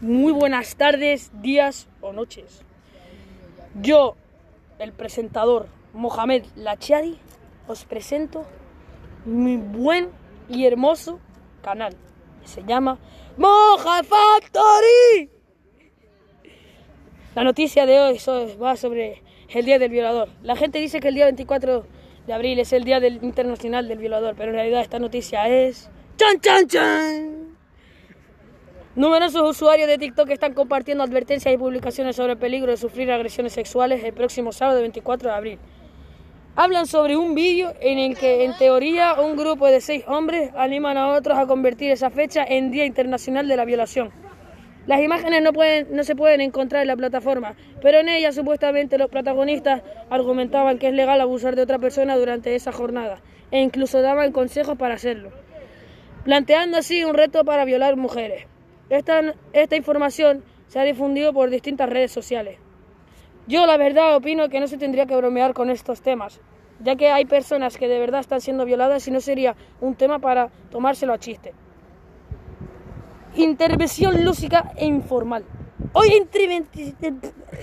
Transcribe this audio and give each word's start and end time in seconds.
Muy 0.00 0.32
buenas 0.32 0.76
tardes, 0.76 1.30
días 1.40 1.88
o 2.02 2.12
noches. 2.12 2.60
Yo, 3.80 4.14
el 4.78 4.92
presentador 4.92 5.68
Mohamed 5.94 6.44
Lachiari, 6.54 7.16
os 7.66 7.86
presento 7.86 8.44
mi 9.24 9.56
buen 9.56 10.10
y 10.50 10.66
hermoso 10.66 11.18
canal. 11.62 11.94
Se 12.44 12.62
llama 12.62 12.98
Moja 13.38 14.02
Factory. 14.02 15.30
La 17.34 17.42
noticia 17.42 17.86
de 17.86 17.98
hoy 17.98 18.18
va 18.60 18.76
sobre 18.76 19.22
el 19.48 19.64
Día 19.64 19.78
del 19.78 19.90
Violador. 19.90 20.28
La 20.42 20.56
gente 20.56 20.78
dice 20.78 21.00
que 21.00 21.08
el 21.08 21.14
día 21.14 21.24
24 21.24 21.86
de 22.26 22.32
abril 22.34 22.58
es 22.58 22.74
el 22.74 22.84
Día 22.84 23.00
del 23.00 23.24
Internacional 23.24 23.88
del 23.88 23.98
Violador, 23.98 24.34
pero 24.36 24.50
en 24.50 24.56
realidad 24.56 24.82
esta 24.82 24.98
noticia 24.98 25.48
es... 25.48 25.88
¡Chan, 26.18 26.40
chan, 26.40 26.66
chan! 26.66 27.45
Numerosos 28.96 29.42
usuarios 29.50 29.88
de 29.88 29.98
TikTok 29.98 30.30
están 30.30 30.54
compartiendo 30.54 31.04
advertencias 31.04 31.52
y 31.52 31.58
publicaciones 31.58 32.16
sobre 32.16 32.32
el 32.32 32.38
peligro 32.38 32.70
de 32.70 32.78
sufrir 32.78 33.12
agresiones 33.12 33.52
sexuales 33.52 34.02
el 34.02 34.14
próximo 34.14 34.52
sábado 34.52 34.80
24 34.80 35.28
de 35.28 35.36
abril. 35.36 35.58
Hablan 36.54 36.86
sobre 36.86 37.14
un 37.14 37.34
vídeo 37.34 37.74
en 37.82 37.98
el 37.98 38.16
que, 38.16 38.46
en 38.46 38.56
teoría, 38.56 39.20
un 39.20 39.36
grupo 39.36 39.66
de 39.66 39.82
seis 39.82 40.02
hombres 40.06 40.50
animan 40.56 40.96
a 40.96 41.08
otros 41.08 41.36
a 41.36 41.46
convertir 41.46 41.90
esa 41.90 42.08
fecha 42.08 42.42
en 42.42 42.70
Día 42.70 42.86
Internacional 42.86 43.46
de 43.46 43.56
la 43.58 43.66
Violación. 43.66 44.12
Las 44.86 45.02
imágenes 45.02 45.42
no, 45.42 45.52
pueden, 45.52 45.94
no 45.94 46.02
se 46.02 46.16
pueden 46.16 46.40
encontrar 46.40 46.80
en 46.80 46.88
la 46.88 46.96
plataforma, 46.96 47.54
pero 47.82 47.98
en 47.98 48.08
ellas 48.08 48.34
supuestamente 48.34 48.96
los 48.96 49.10
protagonistas 49.10 49.82
argumentaban 50.08 50.78
que 50.78 50.88
es 50.88 50.94
legal 50.94 51.20
abusar 51.20 51.54
de 51.54 51.60
otra 51.60 51.78
persona 51.78 52.16
durante 52.16 52.54
esa 52.54 52.72
jornada 52.72 53.20
e 53.50 53.60
incluso 53.60 54.00
daban 54.00 54.32
consejos 54.32 54.78
para 54.78 54.94
hacerlo, 54.94 55.32
planteando 56.24 56.78
así 56.78 57.04
un 57.04 57.12
reto 57.12 57.44
para 57.44 57.66
violar 57.66 57.96
mujeres. 57.96 58.46
Esta, 58.88 59.34
esta 59.52 59.76
información 59.76 60.44
se 60.68 60.78
ha 60.78 60.84
difundido 60.84 61.32
por 61.32 61.50
distintas 61.50 61.88
redes 61.88 62.12
sociales. 62.12 62.58
Yo 63.46 63.66
la 63.66 63.76
verdad 63.76 64.16
opino 64.16 64.48
que 64.48 64.60
no 64.60 64.66
se 64.66 64.78
tendría 64.78 65.06
que 65.06 65.16
bromear 65.16 65.54
con 65.54 65.70
estos 65.70 66.02
temas, 66.02 66.40
ya 66.80 66.96
que 66.96 67.10
hay 67.10 67.24
personas 67.24 67.76
que 67.76 67.88
de 67.88 67.98
verdad 67.98 68.20
están 68.20 68.40
siendo 68.40 68.64
violadas 68.64 69.06
y 69.06 69.10
no 69.10 69.20
sería 69.20 69.54
un 69.80 69.94
tema 69.94 70.18
para 70.18 70.48
tomárselo 70.70 71.12
a 71.12 71.18
chiste. 71.18 71.52
Intervención 73.36 74.24
lúcica 74.24 74.72
e 74.76 74.86
informal. 74.86 75.44
Hoy, 75.92 76.08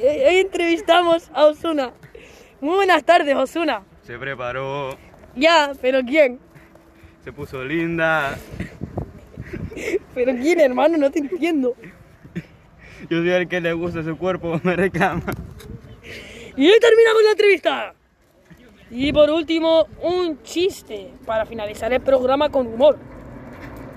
entrevistamos 0.00 1.30
a 1.32 1.46
Osuna. 1.46 1.92
Muy 2.60 2.76
buenas 2.76 3.02
tardes, 3.04 3.34
Osuna. 3.34 3.82
Se 4.02 4.18
preparó. 4.18 4.96
Ya, 5.34 5.72
pero 5.80 6.02
¿quién? 6.02 6.38
Se 7.24 7.32
puso 7.32 7.64
linda. 7.64 8.38
Pero 10.14 10.32
quién, 10.36 10.60
hermano, 10.60 10.96
no 10.96 11.10
te 11.10 11.20
entiendo. 11.20 11.74
Yo 13.10 13.18
soy 13.18 13.30
el 13.30 13.48
que 13.48 13.60
le 13.60 13.72
gusta 13.72 14.02
su 14.02 14.16
cuerpo, 14.16 14.60
me 14.64 14.76
reclama. 14.76 15.24
Y 16.56 16.70
terminamos 16.78 17.22
la 17.24 17.30
entrevista. 17.30 17.94
Y 18.90 19.12
por 19.12 19.30
último, 19.30 19.86
un 20.02 20.42
chiste 20.42 21.10
para 21.26 21.46
finalizar 21.46 21.92
el 21.92 22.00
programa 22.00 22.50
con 22.50 22.66
humor. 22.66 22.98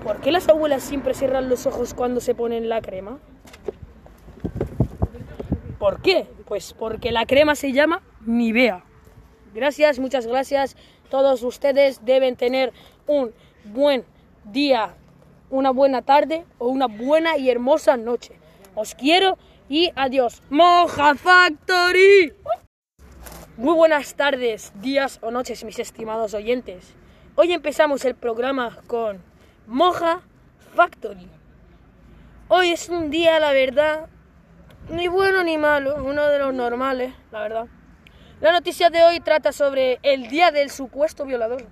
¿Por 0.02 0.20
qué 0.20 0.32
las 0.32 0.48
abuelas 0.48 0.82
siempre 0.82 1.14
cierran 1.14 1.48
los 1.48 1.66
ojos 1.66 1.94
cuando 1.94 2.20
se 2.20 2.34
ponen 2.34 2.68
la 2.68 2.80
crema? 2.80 3.18
¿Por 5.78 6.02
qué? 6.02 6.26
Pues 6.46 6.74
porque 6.76 7.12
la 7.12 7.26
crema 7.26 7.54
se 7.54 7.72
llama 7.72 8.02
Nivea. 8.26 8.84
Gracias, 9.54 9.98
muchas 9.98 10.26
gracias. 10.26 10.76
Todos 11.10 11.42
ustedes 11.42 12.04
deben 12.04 12.36
tener 12.36 12.72
un 13.06 13.32
buen 13.64 14.04
día 14.44 14.94
una 15.50 15.70
buena 15.70 16.02
tarde 16.02 16.44
o 16.58 16.68
una 16.68 16.86
buena 16.86 17.36
y 17.36 17.50
hermosa 17.50 17.96
noche. 17.96 18.38
Os 18.74 18.94
quiero 18.94 19.38
y 19.68 19.90
adiós. 19.96 20.42
Moja 20.50 21.14
Factory. 21.14 22.32
Muy 23.56 23.74
buenas 23.74 24.14
tardes, 24.14 24.72
días 24.80 25.18
o 25.22 25.30
noches, 25.30 25.64
mis 25.64 25.78
estimados 25.78 26.34
oyentes. 26.34 26.94
Hoy 27.34 27.52
empezamos 27.52 28.04
el 28.04 28.14
programa 28.14 28.78
con 28.86 29.22
Moja 29.66 30.20
Factory. 30.74 31.28
Hoy 32.48 32.70
es 32.70 32.88
un 32.88 33.10
día, 33.10 33.40
la 33.40 33.52
verdad, 33.52 34.06
ni 34.90 35.08
bueno 35.08 35.42
ni 35.42 35.58
malo, 35.58 35.96
uno 36.04 36.26
de 36.28 36.38
los 36.38 36.54
normales, 36.54 37.12
la 37.30 37.40
verdad. 37.40 37.66
La 38.40 38.52
noticia 38.52 38.90
de 38.90 39.02
hoy 39.02 39.20
trata 39.20 39.52
sobre 39.52 39.98
el 40.02 40.28
día 40.28 40.52
del 40.52 40.70
supuesto 40.70 41.24
violador. 41.24 41.66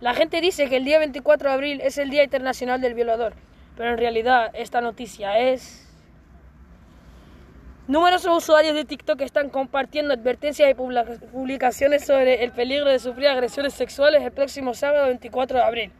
La 0.00 0.12
gente 0.12 0.42
dice 0.42 0.68
que 0.68 0.76
el 0.76 0.84
día 0.84 0.98
24 0.98 1.48
de 1.48 1.54
abril 1.54 1.80
es 1.80 1.96
el 1.96 2.10
Día 2.10 2.22
Internacional 2.22 2.82
del 2.82 2.92
Violador, 2.92 3.32
pero 3.78 3.90
en 3.90 3.96
realidad 3.96 4.50
esta 4.52 4.82
noticia 4.82 5.38
es... 5.38 5.82
Numerosos 7.88 8.36
usuarios 8.36 8.74
de 8.74 8.84
TikTok 8.84 9.22
están 9.22 9.48
compartiendo 9.48 10.12
advertencias 10.12 10.70
y 10.70 10.74
publicaciones 10.74 12.04
sobre 12.04 12.44
el 12.44 12.52
peligro 12.52 12.90
de 12.90 12.98
sufrir 12.98 13.28
agresiones 13.28 13.72
sexuales 13.72 14.22
el 14.22 14.32
próximo 14.32 14.74
sábado 14.74 15.06
24 15.06 15.56
de 15.56 15.64
abril. 15.64 15.92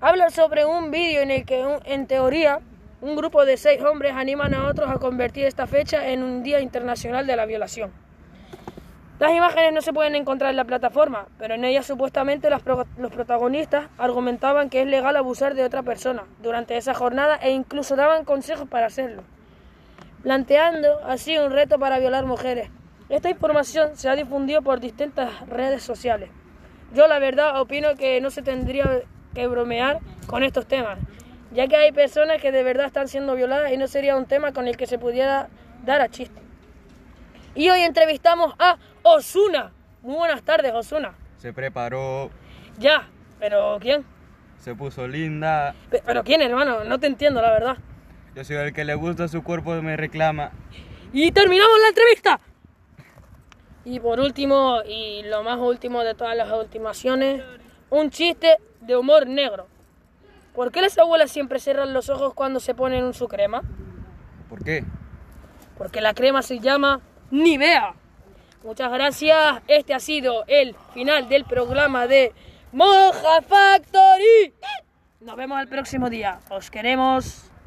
Hablan 0.00 0.30
sobre 0.30 0.64
un 0.64 0.90
vídeo 0.90 1.20
en 1.20 1.32
el 1.32 1.44
que, 1.44 1.62
en 1.84 2.06
teoría, 2.06 2.60
un 3.02 3.16
grupo 3.16 3.44
de 3.44 3.58
seis 3.58 3.82
hombres 3.82 4.12
animan 4.14 4.54
a 4.54 4.68
otros 4.68 4.88
a 4.88 4.98
convertir 4.98 5.44
esta 5.44 5.66
fecha 5.66 6.08
en 6.08 6.22
un 6.22 6.42
Día 6.42 6.60
Internacional 6.60 7.26
de 7.26 7.36
la 7.36 7.44
Violación. 7.44 7.92
Las 9.22 9.30
imágenes 9.34 9.72
no 9.72 9.82
se 9.82 9.92
pueden 9.92 10.16
encontrar 10.16 10.50
en 10.50 10.56
la 10.56 10.64
plataforma, 10.64 11.28
pero 11.38 11.54
en 11.54 11.64
ellas 11.64 11.86
supuestamente 11.86 12.50
los 12.50 12.60
protagonistas 13.12 13.86
argumentaban 13.96 14.68
que 14.68 14.80
es 14.80 14.88
legal 14.88 15.14
abusar 15.14 15.54
de 15.54 15.62
otra 15.62 15.84
persona 15.84 16.24
durante 16.42 16.76
esa 16.76 16.92
jornada 16.92 17.36
e 17.36 17.52
incluso 17.52 17.94
daban 17.94 18.24
consejos 18.24 18.68
para 18.68 18.86
hacerlo, 18.86 19.22
planteando 20.24 20.98
así 21.06 21.38
un 21.38 21.52
reto 21.52 21.78
para 21.78 22.00
violar 22.00 22.26
mujeres. 22.26 22.68
Esta 23.10 23.30
información 23.30 23.96
se 23.96 24.08
ha 24.08 24.16
difundido 24.16 24.60
por 24.60 24.80
distintas 24.80 25.48
redes 25.48 25.84
sociales. 25.84 26.28
Yo 26.92 27.06
la 27.06 27.20
verdad 27.20 27.60
opino 27.60 27.94
que 27.94 28.20
no 28.20 28.30
se 28.30 28.42
tendría 28.42 29.02
que 29.34 29.46
bromear 29.46 30.00
con 30.26 30.42
estos 30.42 30.66
temas, 30.66 30.98
ya 31.52 31.68
que 31.68 31.76
hay 31.76 31.92
personas 31.92 32.42
que 32.42 32.50
de 32.50 32.64
verdad 32.64 32.86
están 32.86 33.06
siendo 33.06 33.36
violadas 33.36 33.70
y 33.70 33.76
no 33.76 33.86
sería 33.86 34.16
un 34.16 34.26
tema 34.26 34.52
con 34.52 34.66
el 34.66 34.76
que 34.76 34.88
se 34.88 34.98
pudiera 34.98 35.46
dar 35.84 36.00
a 36.00 36.08
chiste. 36.08 36.42
Y 37.54 37.68
hoy 37.68 37.82
entrevistamos 37.82 38.54
a 38.58 38.78
Osuna. 39.02 39.72
Muy 40.02 40.16
buenas 40.16 40.42
tardes, 40.42 40.72
Osuna. 40.74 41.14
Se 41.38 41.52
preparó. 41.52 42.30
Ya, 42.78 43.08
pero 43.38 43.78
¿quién? 43.80 44.04
Se 44.58 44.74
puso 44.74 45.06
linda. 45.08 45.74
¿Pero 45.90 46.22
quién, 46.22 46.42
hermano? 46.42 46.84
No 46.84 46.98
te 46.98 47.06
entiendo, 47.06 47.42
la 47.42 47.50
verdad. 47.50 47.76
Yo 48.34 48.44
soy 48.44 48.56
el 48.56 48.72
que 48.72 48.84
le 48.84 48.94
gusta 48.94 49.28
su 49.28 49.42
cuerpo 49.42 49.76
y 49.76 49.82
me 49.82 49.96
reclama. 49.96 50.52
Y 51.12 51.32
terminamos 51.32 51.78
la 51.80 51.88
entrevista. 51.88 52.40
Y 53.84 53.98
por 54.00 54.20
último, 54.20 54.80
y 54.86 55.22
lo 55.24 55.42
más 55.42 55.58
último 55.58 56.04
de 56.04 56.14
todas 56.14 56.36
las 56.36 56.50
ultimaciones, 56.52 57.42
un 57.90 58.10
chiste 58.10 58.56
de 58.80 58.96
humor 58.96 59.26
negro. 59.26 59.66
¿Por 60.54 60.70
qué 60.70 60.80
las 60.80 60.96
abuelas 60.98 61.30
siempre 61.30 61.58
cierran 61.58 61.92
los 61.92 62.08
ojos 62.08 62.34
cuando 62.34 62.60
se 62.60 62.74
ponen 62.74 63.12
su 63.14 63.26
crema? 63.26 63.62
¿Por 64.48 64.62
qué? 64.62 64.84
Porque 65.76 66.00
la 66.00 66.14
crema 66.14 66.42
se 66.42 66.60
llama 66.60 67.00
ni 67.30 67.58
vea. 67.58 67.94
Muchas 68.64 68.92
gracias. 68.92 69.60
Este 69.66 69.92
ha 69.92 70.00
sido 70.00 70.44
el 70.46 70.76
final 70.94 71.28
del 71.28 71.44
programa 71.44 72.06
de 72.06 72.32
Moja 72.72 73.42
Factory. 73.42 74.54
Nos 75.20 75.36
vemos 75.36 75.60
el 75.60 75.68
próximo 75.68 76.08
día. 76.08 76.40
Os 76.48 76.70
queremos. 76.70 77.51